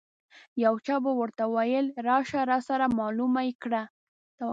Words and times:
یو 0.63 0.73
چا 0.85 0.95
به 1.03 1.11
ورته 1.19 1.43
ویل 1.55 1.87
راشه 2.07 2.39
راسره 2.51 2.87
معلومه 2.99 3.41
یې 3.47 3.53
کړه. 3.63 3.81